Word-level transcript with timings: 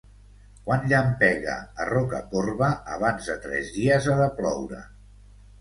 Quan 0.69 0.87
llampega 0.93 1.57
a 1.83 1.87
Rocacorba 1.91 2.71
abans 2.97 3.29
de 3.33 3.37
tres 3.47 3.71
dies 3.79 4.11
ha 4.15 4.17
de 4.23 4.31
ploure. 4.41 4.85